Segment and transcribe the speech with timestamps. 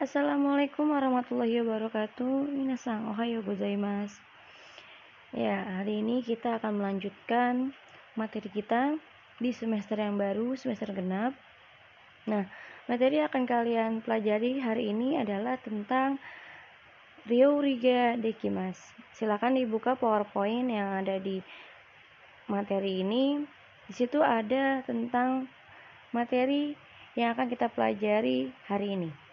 [0.00, 2.48] Assalamualaikum warahmatullahi wabarakatuh.
[2.48, 4.16] Minasang ohayo gozaimasu.
[5.36, 7.76] Ya, hari ini kita akan melanjutkan
[8.16, 8.96] materi kita
[9.36, 11.36] di semester yang baru, semester genap.
[12.24, 12.48] Nah,
[12.88, 16.16] materi yang akan kalian pelajari hari ini adalah tentang
[17.28, 18.80] Ryouriga Dekimas.
[19.12, 21.44] Silakan dibuka PowerPoint yang ada di
[22.48, 23.44] materi ini.
[23.84, 25.44] Di situ ada tentang
[26.16, 26.72] materi
[27.20, 29.28] yang akan kita pelajari hari ini.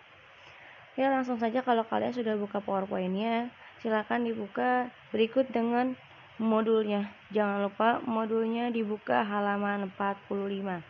[0.97, 3.53] Ya langsung saja kalau kalian sudah buka powerpointnya
[3.85, 5.93] silakan dibuka berikut dengan
[6.41, 7.13] modulnya.
[7.29, 10.81] Jangan lupa modulnya dibuka halaman 45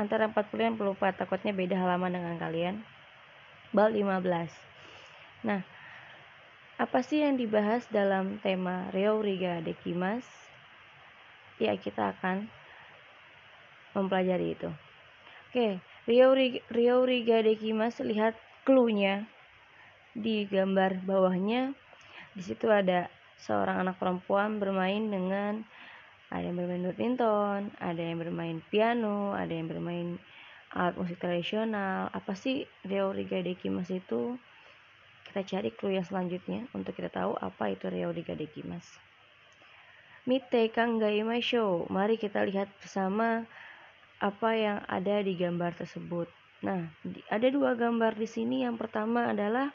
[0.00, 2.80] antara 40 dan 44 takutnya beda halaman dengan kalian.
[3.70, 4.24] Bal 15
[5.40, 5.64] nah
[6.76, 10.24] apa sih yang dibahas dalam tema Riga Dekimas
[11.60, 12.48] ya kita akan
[13.92, 14.68] mempelajari itu.
[15.52, 18.36] Oke Riga Dekimas lihat
[18.66, 19.26] clue-nya
[20.16, 21.72] di gambar bawahnya
[22.34, 25.64] di situ ada seorang anak perempuan bermain dengan
[26.30, 30.22] ada yang bermain badminton, ada yang bermain piano, ada yang bermain
[30.70, 32.06] alat musik tradisional.
[32.14, 34.38] Apa sih Riga Dekimas itu?
[35.26, 38.86] Kita cari clue yang selanjutnya untuk kita tahu apa itu Riga Dekimas.
[40.30, 41.90] Mite Kanggai Show.
[41.90, 43.42] Mari kita lihat bersama
[44.22, 46.30] apa yang ada di gambar tersebut.
[46.60, 46.92] Nah,
[47.32, 48.62] ada dua gambar di sini.
[48.64, 49.72] Yang pertama adalah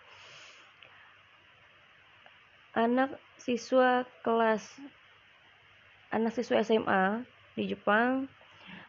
[2.78, 4.68] anak siswa kelas
[6.12, 7.24] anak siswa SMA
[7.56, 8.28] di Jepang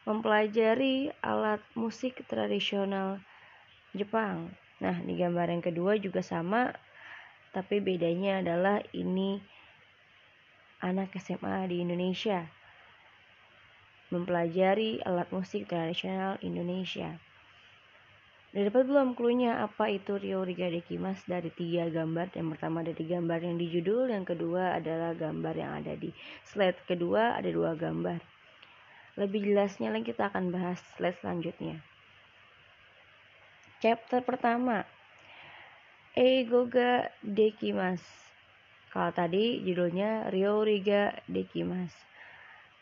[0.06, 3.18] mempelajari alat musik tradisional
[3.96, 4.52] Jepang.
[4.78, 6.70] Nah, di gambar yang kedua juga sama,
[7.50, 9.40] tapi bedanya adalah ini
[10.84, 12.44] anak SMA di Indonesia
[14.06, 17.18] mempelajari alat musik tradisional Indonesia.
[18.54, 19.62] Udah dapat belum clue-nya?
[19.66, 22.30] Apa itu Rio Riga Dekimas dari tiga gambar.
[22.30, 24.06] Yang pertama ada di gambar yang di judul.
[24.12, 26.14] Yang kedua adalah gambar yang ada di
[26.46, 28.22] slide kedua ada dua gambar.
[29.16, 31.82] Lebih jelasnya lagi kita akan bahas slide selanjutnya.
[33.82, 34.86] Chapter pertama.
[36.16, 38.00] Eigoga Dekimas
[38.88, 41.92] Kalau tadi judulnya Rio Riga Dekimas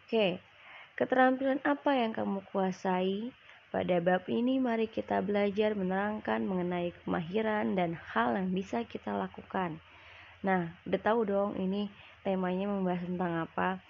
[0.06, 0.38] Oke,
[0.94, 3.34] keterampilan apa yang kamu kuasai
[3.75, 9.83] pada bab ini mari kita belajar menerangkan mengenai kemahiran dan hal yang bisa kita lakukan.
[10.47, 11.91] Nah, udah tahu dong ini
[12.23, 13.83] temanya membahas tentang apa?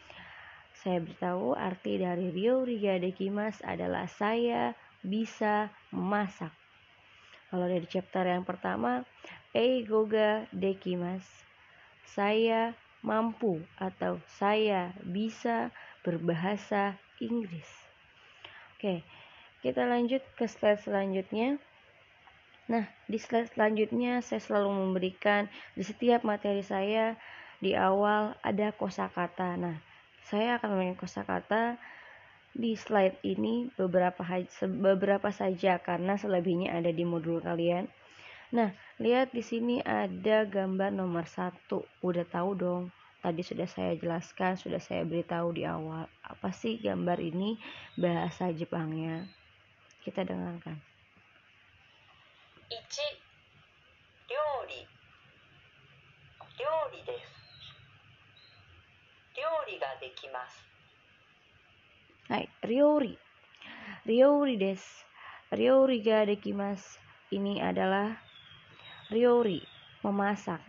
[0.80, 4.72] Saya beritahu arti dari Rio Riga Dekimas adalah saya
[5.04, 6.56] bisa memasak.
[7.52, 9.04] Kalau dari chapter yang pertama,
[9.52, 11.28] Eigoga Dekimas.
[12.08, 12.72] Saya
[13.04, 15.68] mampu atau saya bisa
[16.00, 17.68] berbahasa Inggris.
[18.80, 19.04] Oke,
[19.64, 21.56] kita lanjut ke slide selanjutnya.
[22.68, 27.16] Nah, di slide selanjutnya saya selalu memberikan di setiap materi saya
[27.64, 29.56] di awal ada kosakata.
[29.56, 29.80] Nah,
[30.28, 31.80] saya akan memberikan kosakata
[32.52, 34.20] di slide ini beberapa
[34.68, 37.88] beberapa saja karena selebihnya ada di modul kalian.
[38.52, 38.68] Nah,
[39.00, 41.88] lihat di sini ada gambar nomor satu.
[42.04, 42.92] Udah tahu dong.
[43.24, 46.04] Tadi sudah saya jelaskan, sudah saya beritahu di awal.
[46.20, 47.56] Apa sih gambar ini
[47.96, 49.43] bahasa Jepangnya?
[50.04, 50.76] Kita dengarkan.
[52.68, 53.08] Ichi,
[54.28, 54.84] ryori.
[56.54, 57.40] Ryori desu.
[59.34, 60.62] Ryori ga dekimasu.
[62.28, 63.16] Hai, ryori.
[64.04, 65.08] Ryori desu.
[65.48, 67.00] Ryori ga dekimasu.
[67.32, 68.14] Ini adalah
[69.08, 69.64] ryori,
[70.04, 70.60] memasak.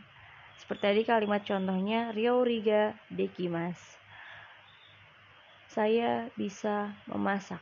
[0.55, 3.99] Seperti tadi kalimat contohnya ryori ga dekimasu.
[5.67, 7.59] Saya bisa memasak.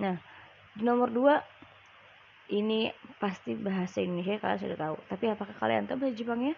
[0.00, 0.16] Nah,
[0.80, 1.44] nomor dua
[2.50, 2.90] ini
[3.22, 4.96] pasti bahasa Indonesia kalian sudah tahu.
[5.06, 6.54] Tapi apakah kalian tahu bahasa Jepangnya?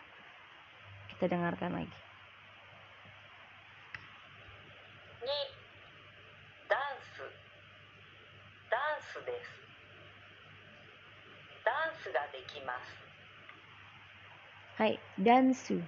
[1.12, 2.00] Kita dengarkan lagi.
[5.22, 5.40] Ni
[6.66, 7.26] dansu
[8.72, 9.60] dansu desu.
[11.62, 13.04] Dansu ga dekimasu.
[14.80, 15.78] Hai dansu.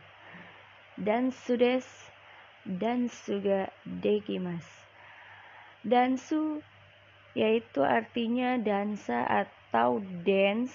[1.00, 2.12] Dansu desu.
[2.68, 4.84] Dansu ga dekimasu.
[5.84, 6.60] Dansu
[7.34, 10.74] yaitu artinya dansa atau dance.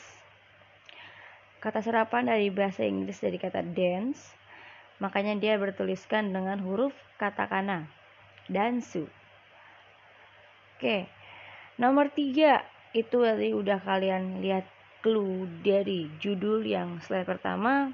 [1.60, 4.32] Kata serapan dari bahasa Inggris dari kata dance,
[5.04, 7.88] makanya dia bertuliskan dengan huruf katakana,
[8.48, 9.08] dansu.
[10.80, 11.08] Oke,
[11.76, 12.64] nomor tiga
[12.96, 14.64] itu tadi udah kalian lihat
[15.04, 17.92] clue dari judul yang slide pertama.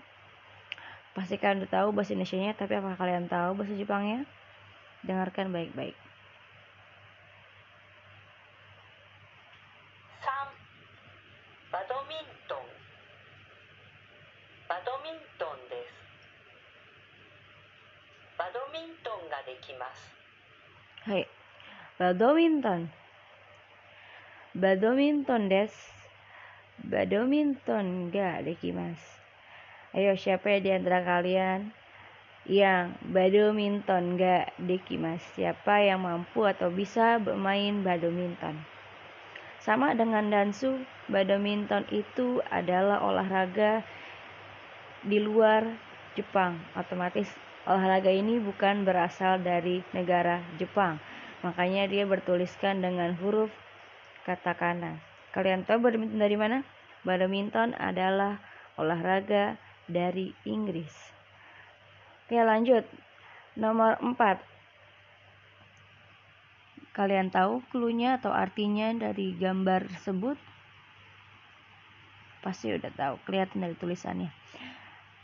[1.18, 4.28] Pasti kalian udah tahu bahasa Indonesia-nya, tapi apakah kalian tahu bahasa Jepangnya?
[5.02, 6.05] Dengarkan baik-baik.
[21.07, 21.29] はい。
[21.99, 22.91] バドミントン。
[24.55, 25.75] バドミントンです。
[26.85, 28.97] バドミントンga dekimasu.
[29.93, 31.75] Ayo siapa ya di antara kalian
[32.49, 35.21] yang badminton ga dekimasu?
[35.37, 38.65] Siapa yang mampu atau bisa bermain badminton?
[39.61, 40.81] Sama dengan dansu,
[41.13, 43.85] badminton itu adalah olahraga
[45.05, 45.69] di luar
[46.17, 46.57] Jepang.
[46.73, 47.29] Otomatis
[47.66, 51.02] olahraga ini bukan berasal dari negara Jepang.
[51.42, 53.50] Makanya dia bertuliskan dengan huruf
[54.26, 55.02] katakana.
[55.34, 56.66] Kalian tahu badminton dari mana?
[57.06, 58.42] Badminton adalah
[58.82, 60.94] olahraga dari Inggris.
[62.26, 62.86] Oke, lanjut.
[63.54, 64.42] Nomor 4.
[66.96, 70.40] Kalian tahu klunya atau artinya dari gambar tersebut?
[72.42, 74.32] Pasti udah tahu, kelihatan dari tulisannya.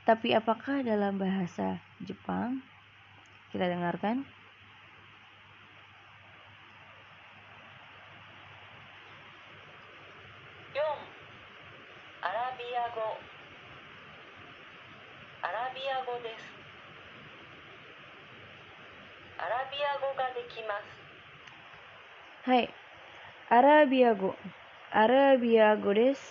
[0.01, 2.65] Tapi apakah dalam bahasa Jepang?
[3.53, 4.25] Kita dengarkan.
[22.41, 22.65] Hai.
[23.49, 24.33] Arabiago
[24.91, 26.21] Arabiago des.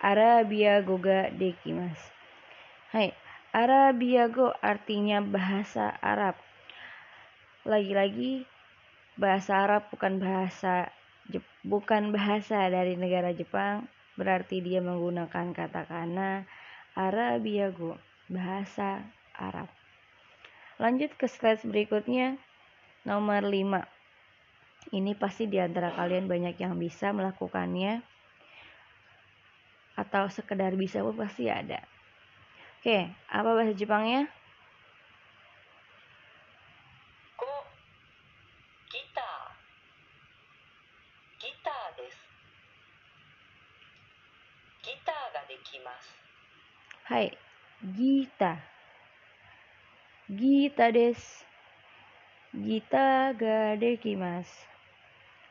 [0.00, 2.13] Arabiago ga dekimasu.
[2.94, 3.10] Hai,
[3.50, 6.38] Arabiago artinya bahasa Arab.
[7.66, 8.46] Lagi-lagi
[9.18, 10.94] bahasa Arab bukan bahasa
[11.66, 16.46] bukan bahasa dari negara Jepang, berarti dia menggunakan katakana
[16.94, 17.98] Arabiago,
[18.30, 19.02] bahasa
[19.34, 19.66] Arab.
[20.78, 22.38] Lanjut ke slide berikutnya,
[23.02, 23.82] nomor 5.
[24.94, 28.06] Ini pasti di antara kalian banyak yang bisa melakukannya
[29.98, 31.82] atau sekedar bisa pun pasti ada.
[32.84, 34.28] Oke, apa bahasa Jepangnya?
[37.32, 37.48] Ko
[38.92, 39.56] gita.
[41.40, 42.12] Gita des,
[44.84, 46.12] Gita ga dekimasu.
[47.08, 47.32] Hai,
[47.80, 48.60] gita.
[50.28, 51.20] Gita des,
[52.52, 54.60] Gita ga dekimasu.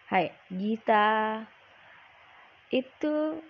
[0.06, 1.42] Hai, gita.
[2.70, 3.42] Itu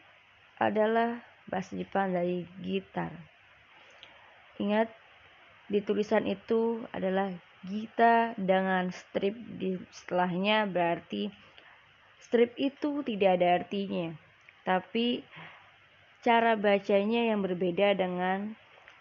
[0.56, 1.20] adalah
[1.52, 3.33] bahasa Jepang dari gitar.
[4.64, 4.88] Ingat,
[5.68, 7.28] di tulisan itu adalah
[7.64, 11.32] Gita dengan strip di setelahnya berarti
[12.20, 14.12] strip itu tidak ada artinya.
[14.68, 15.24] Tapi
[16.20, 18.52] cara bacanya yang berbeda dengan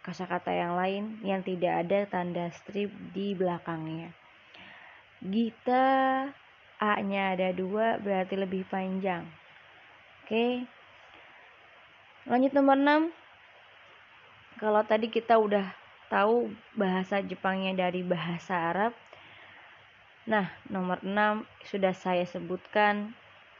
[0.06, 4.14] kosakata yang lain yang tidak ada tanda strip di belakangnya.
[5.22, 6.26] Gita
[6.82, 9.26] A-nya ada dua berarti lebih panjang.
[10.22, 10.66] Oke.
[12.30, 13.21] Lanjut nomor 6.
[14.62, 15.74] Kalau tadi kita udah
[16.06, 16.46] tahu
[16.78, 18.94] bahasa Jepangnya dari bahasa Arab.
[20.22, 23.10] Nah, nomor 6 sudah saya sebutkan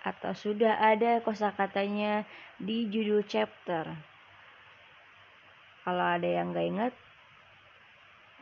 [0.06, 2.22] atau sudah ada kosakatanya
[2.62, 3.82] di judul chapter.
[5.82, 6.94] Kalau ada yang nggak ingat,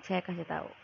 [0.04, 0.79] saya kasih tahu.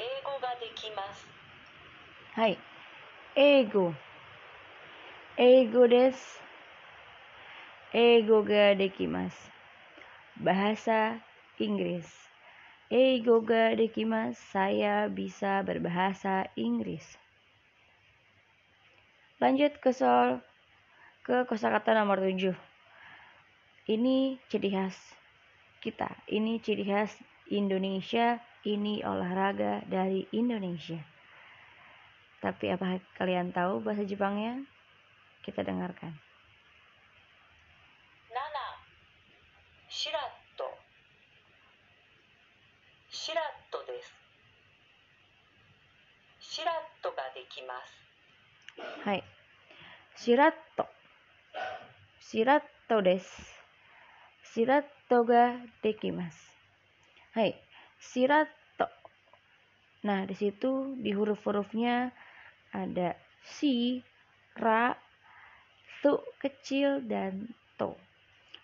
[0.00, 1.26] 英語ができます
[2.36, 2.58] Hai.
[3.34, 3.96] Ego.
[5.40, 6.16] Ego des.
[7.96, 9.48] Ego ga dekimasu.
[10.36, 11.24] Bahasa
[11.56, 12.04] Inggris.
[12.92, 14.36] Ego ga dekimasu.
[14.52, 17.16] Saya bisa berbahasa Inggris.
[19.40, 20.44] Lanjut ke soal
[21.24, 22.52] ke kosakata nomor 7.
[23.88, 24.96] Ini ciri khas
[25.80, 26.12] kita.
[26.28, 27.16] Ini ciri khas
[27.48, 28.44] Indonesia.
[28.65, 31.01] ini olahraga dari Indonesia.
[32.41, 34.65] Tapi apa kalian tahu bahasa Jepangnya?
[35.41, 36.13] Kita dengarkan.
[38.29, 38.67] Nana,
[39.89, 40.69] shirato,
[43.09, 44.17] shirato desu.
[46.41, 47.97] Shirato ga dekimasu.
[49.05, 49.21] Hai,
[50.17, 50.85] shirato,
[52.21, 53.41] shirato desu.
[54.45, 56.49] Shirato ga dekimasu.
[57.37, 57.55] Hai,
[58.01, 58.89] Shiratto.
[60.09, 62.09] Nah, di situ di huruf-hurufnya
[62.73, 63.13] ada
[63.45, 64.01] si,
[64.57, 64.97] ra,
[66.01, 67.45] tu kecil dan
[67.77, 67.93] to.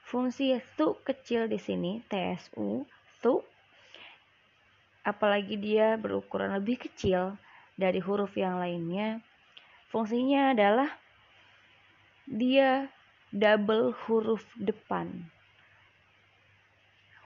[0.09, 2.81] Fungsi tu kecil di sini TSU,
[3.21, 3.45] tu
[5.05, 7.37] apalagi dia berukuran lebih kecil
[7.77, 9.21] dari huruf yang lainnya,
[9.93, 10.89] fungsinya adalah
[12.25, 12.89] dia
[13.29, 15.29] double huruf depan.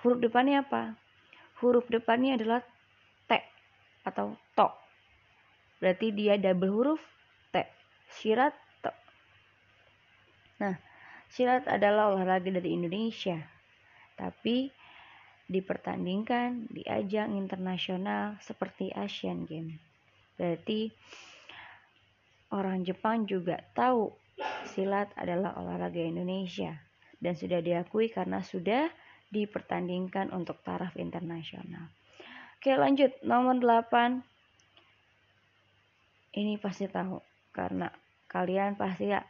[0.03, 1.00] Huruf depannya apa?
[1.61, 2.65] Huruf depannya adalah
[3.29, 3.37] T
[4.01, 4.67] atau to.
[5.77, 7.01] Berarti dia double huruf
[7.53, 7.61] T.
[8.17, 8.91] Shirat to.
[10.61, 10.75] Nah,
[11.29, 13.37] silat adalah olahraga dari Indonesia,
[14.17, 14.73] tapi
[15.51, 19.77] dipertandingkan di ajang internasional seperti Asian Games.
[20.39, 20.89] Berarti
[22.55, 24.09] orang Jepang juga tahu
[24.73, 26.73] silat adalah olahraga Indonesia
[27.21, 28.89] dan sudah diakui karena sudah
[29.31, 31.87] dipertandingkan untuk taraf internasional.
[32.59, 34.21] Oke, lanjut nomor 8.
[36.35, 37.17] Ini pasti tahu
[37.51, 37.91] karena
[38.31, 39.25] kalian pasti ya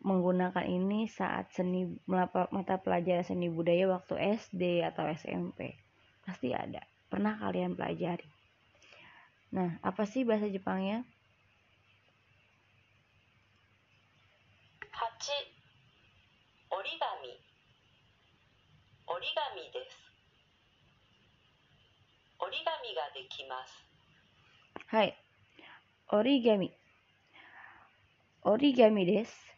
[0.00, 5.74] menggunakan ini saat seni mata pelajaran seni budaya waktu SD atau SMP.
[6.22, 6.84] Pasti ada.
[7.10, 8.28] Pernah kalian pelajari.
[9.50, 11.02] Nah, apa sih bahasa Jepangnya?
[14.94, 15.38] Hachi
[16.70, 17.34] origami.
[19.20, 20.00] Origami desu.
[22.40, 23.80] Origami ga dekimasu.
[24.88, 25.12] Hai.
[26.08, 26.72] Origami.
[28.48, 29.50] Origami desu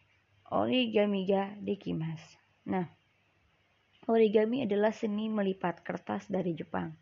[0.52, 2.20] origami ga dekimas.
[2.68, 2.84] Nah,
[4.04, 6.92] origami adalah seni melipat kertas dari Jepang.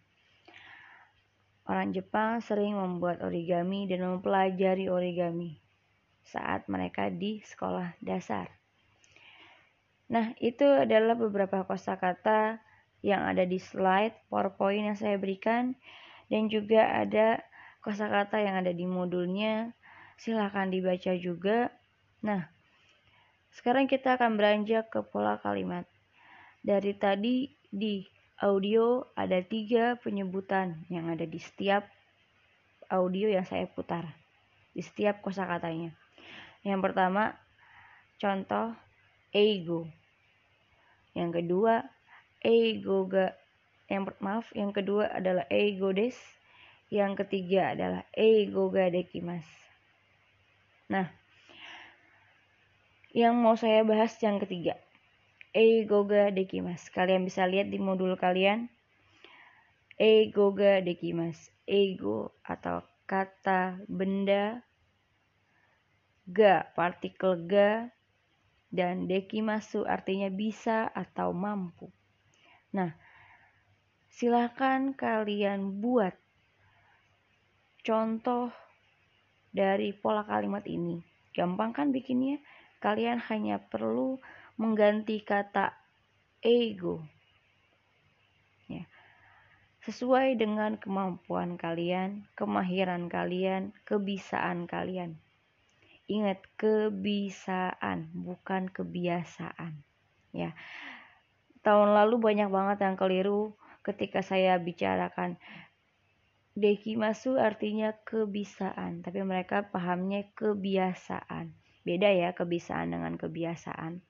[1.66, 5.58] Orang Jepang sering membuat origami dan mempelajari origami
[6.22, 8.59] saat mereka di sekolah dasar.
[10.10, 12.58] Nah, itu adalah beberapa kosakata
[13.00, 15.78] yang ada di slide PowerPoint yang saya berikan
[16.26, 17.38] dan juga ada
[17.80, 19.70] kosakata yang ada di modulnya.
[20.18, 21.70] Silahkan dibaca juga.
[22.26, 22.50] Nah,
[23.54, 25.86] sekarang kita akan beranjak ke pola kalimat.
[26.60, 28.04] Dari tadi di
[28.42, 31.86] audio ada tiga penyebutan yang ada di setiap
[32.90, 34.10] audio yang saya putar.
[34.74, 35.94] Di setiap kosakatanya.
[36.66, 37.38] Yang pertama,
[38.20, 38.74] contoh
[39.32, 39.99] ego.
[41.20, 41.84] Yang kedua,
[42.40, 43.36] ego ga.
[43.92, 46.16] Yang maaf, yang kedua adalah ego des.
[46.88, 49.44] Yang ketiga adalah ego ga dekimas.
[50.88, 51.12] Nah,
[53.10, 54.78] yang mau saya bahas yang ketiga.
[55.50, 56.86] Eigoga dekimas.
[56.94, 58.70] Kalian bisa lihat di modul kalian.
[59.98, 61.50] Eigoga dekimas.
[61.66, 64.62] Ego atau kata benda.
[66.30, 67.90] Ga, partikel ga.
[68.70, 71.90] Dan dekimasu artinya bisa atau mampu.
[72.70, 72.94] Nah,
[74.06, 76.14] silahkan kalian buat
[77.82, 78.54] contoh
[79.50, 81.02] dari pola kalimat ini.
[81.34, 82.38] Gampang kan bikinnya?
[82.80, 84.16] kalian hanya perlu
[84.56, 85.76] mengganti kata
[86.40, 87.04] ego
[88.66, 88.88] ya
[89.84, 95.16] sesuai dengan kemampuan kalian, kemahiran kalian, kebisaan kalian.
[96.10, 99.78] Ingat kebisaan bukan kebiasaan.
[100.34, 100.58] Ya.
[101.62, 103.54] Tahun lalu banyak banget yang keliru
[103.86, 105.38] ketika saya bicarakan
[106.58, 111.54] dekimasu artinya kebisaan, tapi mereka pahamnya kebiasaan.
[111.86, 114.02] Beda ya kebiasaan dengan kebiasaan.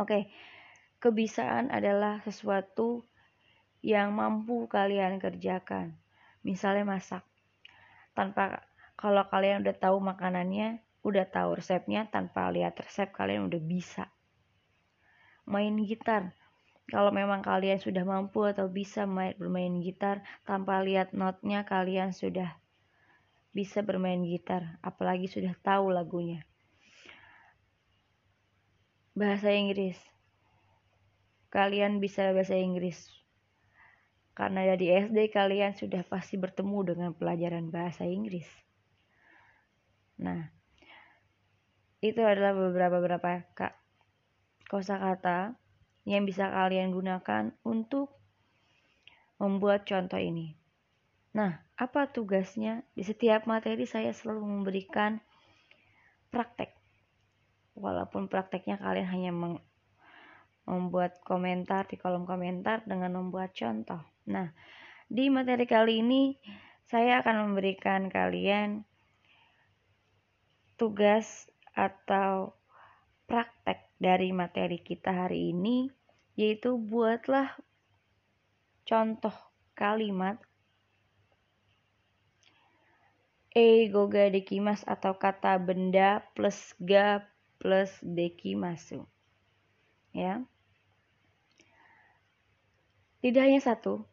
[0.00, 0.32] Oke,
[0.98, 3.04] kebiasaan adalah sesuatu
[3.84, 5.94] yang mampu kalian kerjakan.
[6.40, 7.22] Misalnya masak.
[8.16, 8.64] Tanpa
[9.04, 14.08] kalau kalian udah tahu makanannya, udah tahu resepnya, tanpa lihat resep kalian udah bisa.
[15.44, 16.32] Main gitar.
[16.88, 22.56] Kalau memang kalian sudah mampu atau bisa main, bermain gitar tanpa lihat notnya, kalian sudah
[23.52, 26.40] bisa bermain gitar, apalagi sudah tahu lagunya.
[29.12, 30.00] Bahasa Inggris.
[31.52, 33.04] Kalian bisa bahasa Inggris.
[34.32, 38.63] Karena dari SD kalian sudah pasti bertemu dengan pelajaran bahasa Inggris.
[40.20, 40.50] Nah,
[42.04, 43.48] itu adalah beberapa beberapa
[44.68, 45.56] kosakata
[46.04, 48.12] yang bisa kalian gunakan untuk
[49.40, 50.54] membuat contoh ini.
[51.34, 52.86] Nah, apa tugasnya?
[52.94, 55.18] Di setiap materi saya selalu memberikan
[56.30, 56.76] praktek.
[57.74, 59.32] Walaupun prakteknya kalian hanya
[60.64, 63.98] membuat komentar di kolom komentar dengan membuat contoh.
[64.30, 64.54] Nah,
[65.10, 66.38] di materi kali ini
[66.86, 68.86] saya akan memberikan kalian
[70.74, 72.54] tugas atau
[73.26, 75.90] praktek dari materi kita hari ini
[76.34, 77.54] yaitu buatlah
[78.84, 79.34] contoh
[79.72, 80.38] kalimat
[83.54, 87.22] ego ga dekimas atau kata benda plus ga
[87.62, 89.06] plus dekimasu.
[90.10, 90.42] Ya.
[93.22, 94.04] Tidak hanya satu,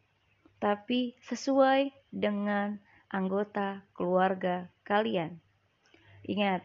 [0.56, 2.80] tapi sesuai dengan
[3.12, 5.36] anggota keluarga kalian.
[6.26, 6.62] Ingat,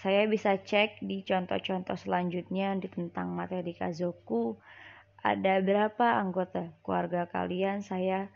[0.00, 4.58] saya bisa cek di contoh-contoh selanjutnya di tentang materi Kazoku
[5.24, 8.28] ada berapa anggota keluarga kalian saya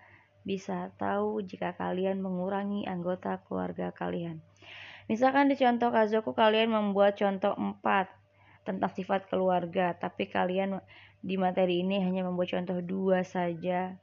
[0.47, 4.41] bisa tahu jika kalian mengurangi anggota keluarga kalian.
[5.11, 7.85] Misalkan di contoh Kazoku kalian membuat contoh 4,
[8.69, 10.77] tentang sifat keluarga, tapi kalian
[11.25, 13.97] di materi ini hanya membuat contoh dua saja,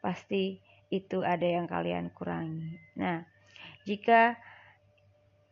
[0.00, 2.80] pasti itu ada yang kalian kurangi.
[2.96, 3.28] Nah,
[3.84, 4.40] jika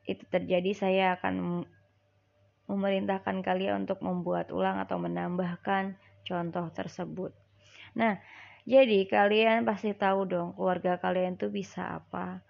[0.04, 1.64] itu terjadi, saya akan
[2.68, 7.32] memerintahkan kalian untuk membuat ulang atau menambahkan contoh tersebut.
[7.92, 8.16] Nah,
[8.64, 12.40] jadi kalian pasti tahu dong keluarga kalian tuh bisa apa,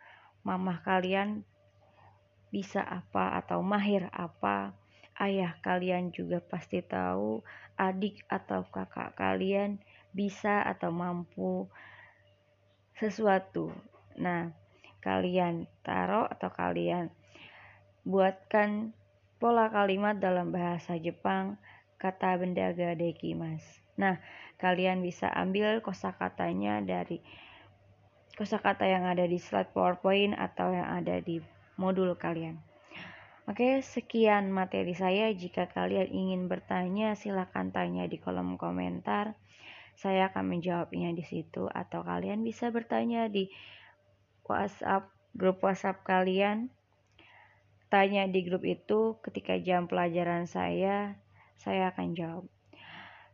[0.46, 1.42] mamah kalian
[2.54, 4.70] bisa apa atau mahir apa,
[5.18, 7.42] ayah kalian juga pasti tahu,
[7.75, 9.82] adik atau kakak kalian
[10.14, 11.66] bisa atau mampu
[12.94, 13.75] sesuatu.
[14.14, 14.54] Nah,
[15.02, 17.11] kalian taruh atau kalian
[18.04, 18.92] buatkan
[19.40, 21.56] pola kalimat dalam bahasa Jepang
[21.96, 23.64] kata benda dekimas.
[23.96, 24.20] Nah,
[24.61, 27.25] kalian bisa ambil kosakatanya dari
[28.34, 31.38] kosakata yang ada di slide PowerPoint atau yang ada di
[31.78, 32.58] modul kalian.
[33.44, 35.28] Oke, sekian materi saya.
[35.30, 39.37] Jika kalian ingin bertanya, silakan tanya di kolom komentar.
[39.94, 43.52] Saya akan menjawabnya di situ atau kalian bisa bertanya di
[44.49, 46.73] WhatsApp grup WhatsApp kalian.
[47.95, 51.15] Tanya di grup itu ketika jam pelajaran saya,
[51.55, 52.45] saya akan jawab.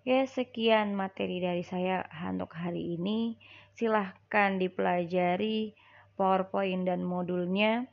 [0.04, 3.40] Ya, sekian materi dari saya untuk hari ini.
[3.72, 5.72] Silahkan dipelajari
[6.12, 7.88] PowerPoint dan modulnya.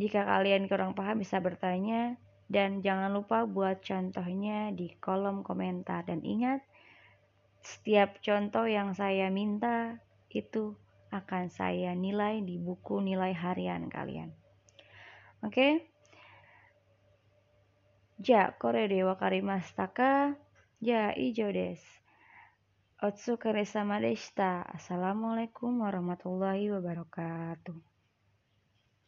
[0.00, 2.16] Jika kalian kurang paham bisa bertanya
[2.48, 6.64] dan jangan lupa buat contohnya di kolom komentar dan ingat
[7.60, 10.00] setiap contoh yang saya minta
[10.32, 10.72] itu
[11.08, 14.34] akan saya nilai di buku nilai harian kalian.
[15.40, 15.52] Oke.
[15.54, 15.72] Okay?
[18.18, 20.34] Ja kore de wakarimashita ka?
[20.82, 21.86] Ja ijo desu.
[22.98, 24.66] Otsukaresama deshita.
[24.74, 27.87] Assalamualaikum warahmatullahi wabarakatuh.